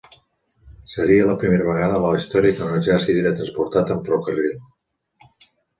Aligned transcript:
Seria 0.93 1.27
la 1.33 1.35
primera 1.43 1.67
vegada 1.69 1.99
a 1.99 2.01
la 2.07 2.15
història 2.23 2.57
que 2.57 2.65
un 2.69 2.75
exèrcit 2.81 3.23
era 3.23 3.37
transportat 3.41 3.97
amb 3.99 4.11
ferrocarril. 4.11 4.59